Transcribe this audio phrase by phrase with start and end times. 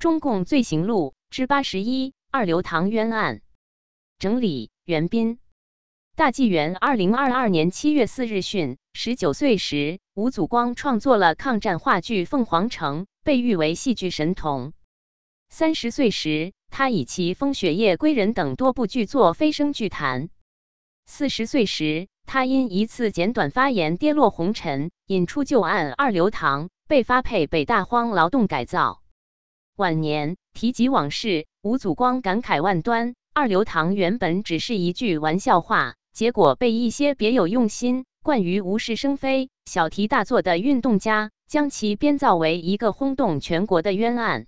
[0.00, 3.42] 中共罪行录之八十一二流堂冤案
[4.18, 5.38] 整理袁斌。
[6.16, 14.72] 大纪元二零二二年七月四日讯，十九岁时，吴祖光创作了抗战话剧《凤凰城》，被誉为戏剧神童。
[15.50, 20.30] 三十岁时，他以其《风雪夜归人》等多部剧作飞升剧坛。
[21.04, 28.99] 四十岁时，他因一次简短发言跌落红尘，引出旧案二流堂，被发配北大荒劳动改造。
[29.80, 35.94] 晚年提及往事，吴祖光感慨万端：二流堂原本只是一句玩笑话。
[36.12, 44.46] 结果被一些别有用心、惯于无事生非、小题大做的运动家将其编造为一个轰动全国的冤案。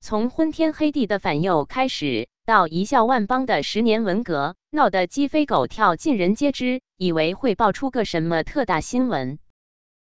[0.00, 9.38] 从昏天黑地的反右开始，到贻笑万邦的十年文革，闹得鸡飞狗跳、尽人皆知，以为会爆出个什么特大新闻，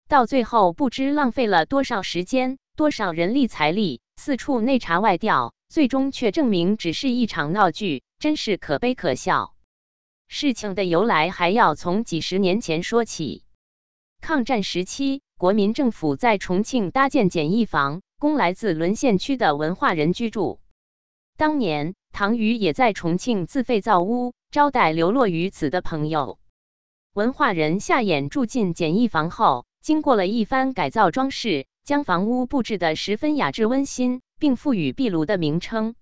[0.09, 9.55] 到最后不知浪费了多少时间、多少人力财力，四处内查外调，最终却证明只是一场闹剧，真是可悲可笑。
[10.27, 13.45] 事情的由来还要从几十年前说起。
[14.20, 20.59] 抗战时期，国民政府在重庆搭建简易房，供来自沦陷区的文化人居住。
[21.37, 26.41] 当年，唐宇也在重庆自费造屋，招待流落于此的朋友。
[27.14, 35.95] 文化人夏衍住进简易房后，经过了一番改造装饰，将房屋布置得十分雅致温馨，并赋予壁炉的名称。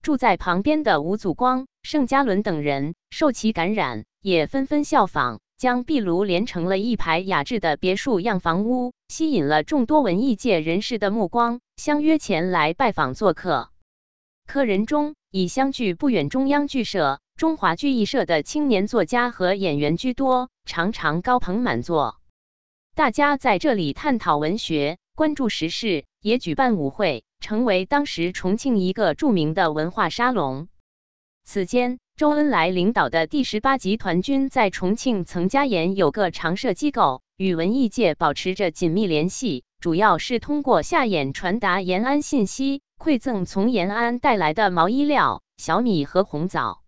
[0.00, 13.70] 住在旁边的吴祖光、盛家伦等人受其感染，也纷纷效仿，将壁炉连成了一排雅致的别墅样房屋，吸引了众多文艺界人士的目光，相约前来拜访做客。
[14.46, 22.20] 客人中以相距不远中央剧社、中华剧艺社的青年作家和演员居多，常常高朋满座。
[22.94, 27.24] 大家在这里探讨文学，关注时事，也举办舞会。
[27.40, 30.68] 成为当时重庆一个著名的文化沙龙。
[31.44, 46.84] 此间，周恩来领导的第十八集团军在重庆曾加言有个常设机构，与文艺界保持着紧密联系，主要是通过下演传达延安信息，馈赠从延安带来的毛衣料、小米和红枣。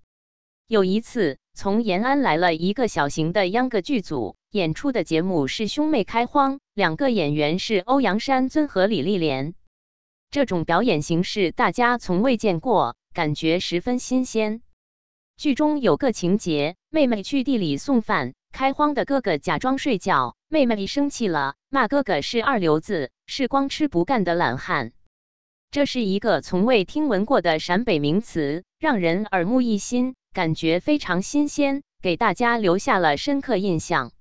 [0.69, 9.53] 有一次，从延安来了一个小型的秧歌剧组，演出的节目是兄妹开荒，两个演员是欧阳山尊和李丽莲。
[10.31, 14.63] 这种表演形式大家从未见过，感觉十分新鲜。
[15.37, 24.93] 剧中有个情节，妹妹去地里送饭，开荒的哥哥假装睡觉，妹妹生气了，骂哥哥是二流子，是光吃不干的懒汉。
[25.71, 34.13] 这是一个从未听闻过的陕北名词，让人耳目一新，感觉非常新鲜，给大家留下了深刻印象。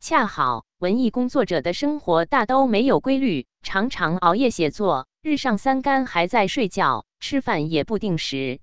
[0.00, 5.06] 恰好文艺工作者的生活大都没有规律，常常熬夜写作。
[5.20, 8.60] 日上三竿还在睡觉，吃饭也不定时。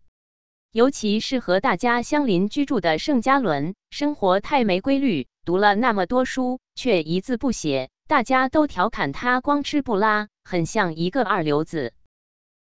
[0.71, 11.93] 尤其是和大家相邻居住的盛嘉伦，生活太没规律，读了那么多书却一字不写，大家都调侃他光吃不拉，很像一个二流子。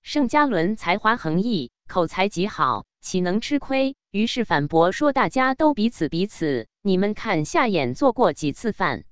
[0.05, 3.97] 盛嘉伦才华横溢，口才极好，岂能吃亏？
[4.11, 9.05] 于是反驳说：“大家都彼此彼此，你们看夏衍做过几次饭？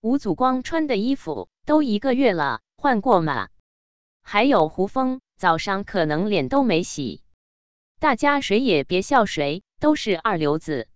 [0.00, 3.48] 吴祖光穿的衣服都一个月了，换过吗？”
[4.22, 7.22] 还有胡风，早上可能脸都没洗。
[7.98, 10.86] 大家谁也别笑谁，都是二流子。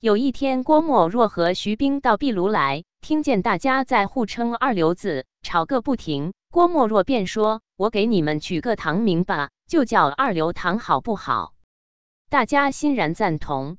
[0.00, 6.32] 有一天，郭沫若和徐冰到壁炉来，听见大家在互称二流子，吵个不停。
[6.50, 11.52] 郭沫若便说：“我给你们取个堂名吧，就叫二流堂，好不好？”
[12.28, 13.78] 大家欣然赞同。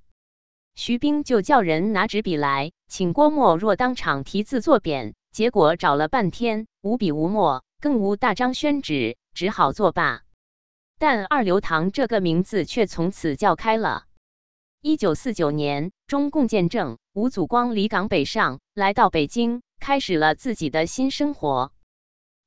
[0.73, 5.13] 徐冰就叫人拿纸笔来，请郭沫若当场题字作匾。
[5.33, 7.65] 结果找了半天，无笔无墨。
[7.79, 10.21] 更无大张宣纸，只好作罢。
[10.97, 14.05] 但二流堂这个名字却从此叫开了。
[14.81, 21.71] 一九四九年，中共建政，吴祖光离港北上，来到北京，开始了自己的新生活。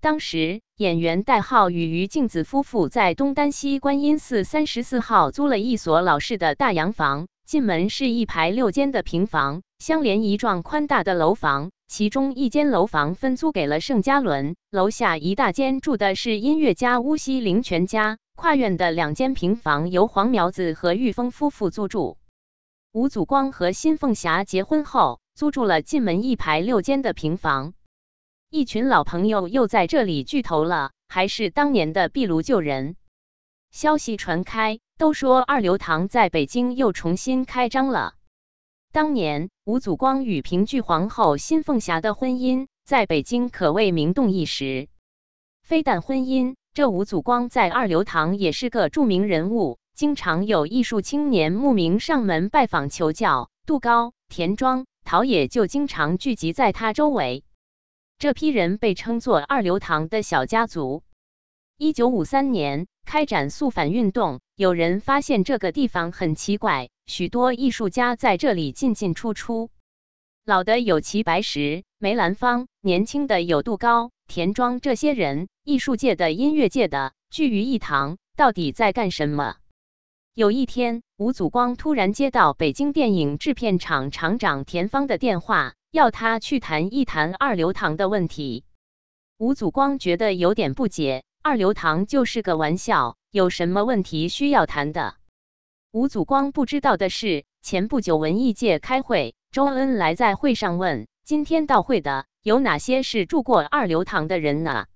[0.03, 11.71] 当时，演员戴浩与于静子夫妇在东单西观音寺三十四号租了一所老式的大洋房，进门是一排六间的平房，相连一幢宽大的楼房。
[11.87, 18.17] 其中一间楼房分租给了盛家伦，楼下一大间住的是音乐家巫西林全家。
[18.37, 22.17] 跨院的两间平房由黄苗子和玉峰夫妇租住。
[22.93, 27.75] 吴祖光和辛凤霞结婚后，租住了进门一排六间的平房。
[28.53, 32.97] 一群老朋友又在这里聚头了，还是当年的壁炉旧人。
[33.71, 38.15] 消息传开，都说二流堂在北京又重新开张了。
[38.91, 44.89] 当年吴祖光与平剧皇后辛凤霞的婚姻在北京可谓名动一时。
[45.63, 53.49] 非但婚姻，这吴祖光在二流堂也是个著名人物，经常有艺术青年慕名上门拜访求教。
[53.65, 57.45] 杜高、田庄、陶冶就经常聚集在他周围。
[58.21, 61.03] 这批人被称作二流堂的小家族。
[61.79, 69.71] 一九五三年开展肃反运动，有人发现这个地方很奇怪，许多艺术家在这里进进出出。
[70.45, 79.57] 老的有齐白石、梅兰芳，年轻的有杜高、田庄，这些人，艺术界的、音乐界的，聚于一堂，到底在干什么？
[80.35, 88.65] 有一天，吴祖光突然接到北京电影制片厂厂长田芳的电话，要他去谈一谈二流堂的问题。
[89.39, 95.17] 吴祖光觉得有点不解，二流堂就是个玩笑，有什么问题需要谈的？
[95.91, 99.35] 吴祖光不知道的是，前不久文艺界开会。
[99.51, 104.87] 周恩来在会上问：“今天到会的有哪些是住过二流堂的人呢？”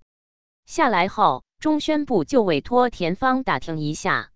[0.64, 4.30] 下来后，中宣部就委托田芳打听一下。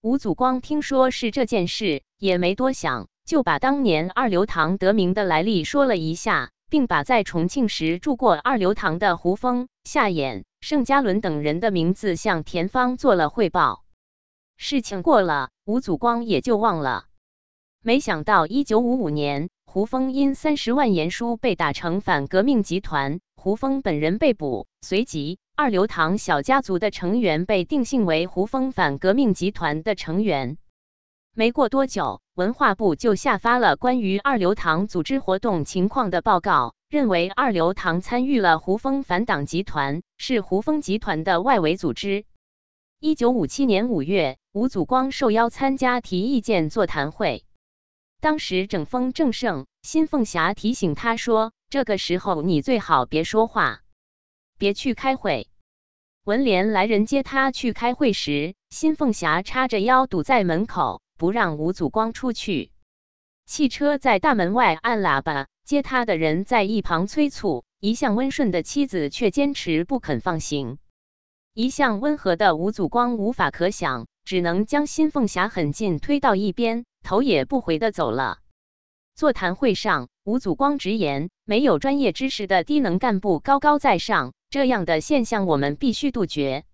[0.00, 13.84] 吴祖光听说是这件事，也没多想，就把当年二流堂得名的来历说了一下，并把在重庆时住过二流堂的胡风、夏衍、盛家伦等人的名字向田芳做了汇报。
[14.56, 17.04] 事情过了，吴祖光也就忘了。
[17.82, 24.66] 没想到，一九五五年，胡风因三十万言书被打成反革命集团，胡风本人被捕。
[24.82, 30.58] 随即，二流堂小家族的成员被定性为胡风反革命集团的成员。
[31.34, 42.26] 没过多久，文化部就下发了关于二流堂组织活动情况的报告，认为二流堂参与了胡风反党集团，是胡风集团的外围组织。
[43.00, 47.46] 一九五七年五月，吴祖光受邀参加提意见座谈会。
[48.20, 53.80] 当时整风正盛，新凤霞提醒他说：“这个时候你最好别说话，
[54.58, 55.48] 别去开会。”
[56.24, 62.72] 文联来人接他去开会时，新凤霞叉着腰堵在门口，不让吴祖光出去。
[63.46, 70.78] 汽车在大门外按喇叭，接他的人在一旁催促，一向温顺的妻子却坚持不肯放行。
[71.54, 76.86] 一向温和的吴祖光无法可想，只能将新凤霞狠劲推到一边。
[77.04, 78.38] 头也不回的走了。
[79.14, 86.64] 座谈会上，吴祖光直言，没有专业知识的低能干部高高在上，这样的现象我们必须杜绝。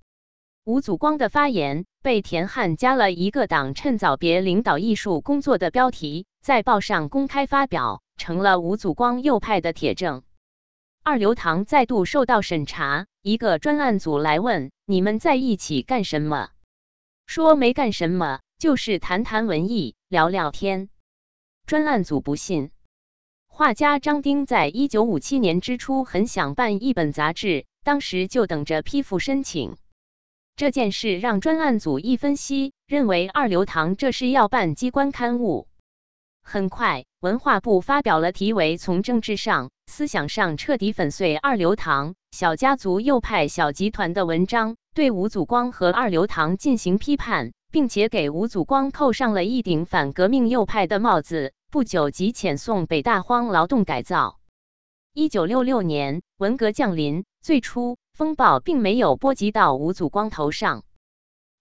[0.64, 10.22] 吴祖光的发言被田汉加了一个“党趁早别领导艺术工作”的标题，在报上公开发表，成了吴祖光右派的铁证。
[11.02, 16.50] 二流堂再度受到审查，一个专案组来问：“你们在一起干什么？”
[17.26, 18.40] 说没干什么。
[18.58, 20.88] 就是谈谈文艺，聊聊天。
[21.64, 22.72] 专案组不信。
[23.46, 29.76] 画家张丁在一九五七年之初很想办一本杂志，当时就等着批复申请。
[30.58, 35.68] 这件事让专案组一分析，认为二流堂这是要办机关刊物。
[36.42, 47.52] 很快，文化部发表了题为《从政治上、思想上彻底粉碎二流堂小家族右派小集团》的文章，对吴祖光和二流堂进行批判。
[47.70, 54.40] 并且给吴祖光扣上了一顶反革命右派的帽子，不久即遣送北大荒劳动改造。
[55.12, 60.82] 一九六六年，文革降临，最初风暴并没有波及到吴祖光头上。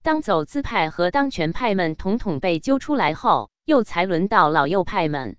[0.02, 5.36] 当走资派和当权派们统统被揪出来后，又才轮到老右派们。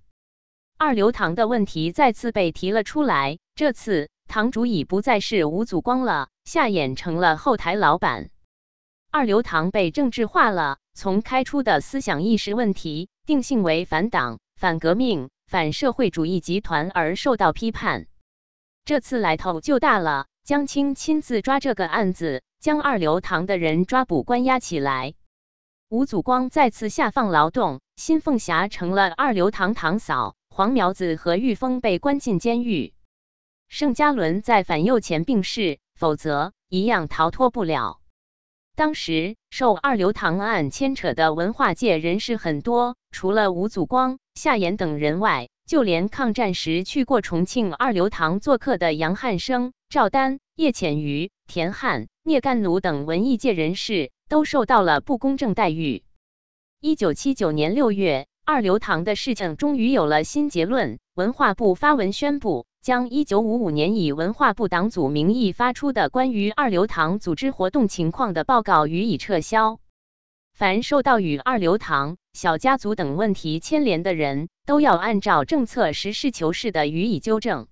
[0.77, 8.29] 二流堂的问题再次被提了出来，这次堂主已不再是吴祖光了，夏衍成了后台老板。
[9.11, 18.07] 二流堂被政治化了，从开出的思想意识问题定性为反党、反革命、反社会主义集团而受到批判。
[18.85, 25.13] 这次来头就大了，江青亲自抓这个案子，将二流堂的人抓捕关押起来。
[25.89, 32.95] 吴祖光再次下放劳动，新凤霞成了二流堂堂嫂，黄苗子和玉峰被关进监狱，
[33.67, 38.01] 盛家伦在反右前病逝，否则一样逃脱不了。
[38.75, 56.01] 当时受二流堂案牵扯的文化界人士很多，除了吴祖光、夏衍等人外，就连抗战时去过重庆二流堂做客的杨汉生、赵丹、叶浅予、田汉、聂干奴等文艺界人士，都受到了不公正待遇。
[56.81, 62.65] 一九七九年六月，二流堂的事情终于有了新结论，文化部发文宣布。
[62.81, 69.79] 将一九五五年以文化部党组名义发出的关于二流堂组织活动情况的报告予以撤销。
[70.59, 77.69] 凡受到与二流堂、小家族等问题牵连的人，都要按照政策实事求是的予以纠正。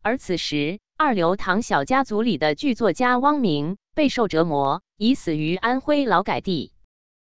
[0.00, 6.72] 而此时，二流堂小家族里的剧作家汪明、备受折磨，已死于安徽劳改地。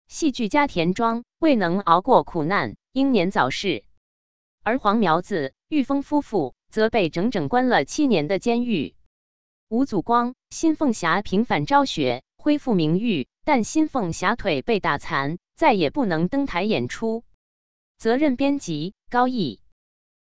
[0.08, 3.84] 戏剧家田庄未能熬过苦难，英年早逝。
[4.64, 8.96] 而黄苗子、玉峰夫妇则被整整关了七年的监狱。
[9.68, 17.24] 吴祖光、新凤霞平反昭雪，恢复名誉，但新凤霞腿被打残，再也不能登台演出。
[17.96, 19.62] 责任编辑：高毅。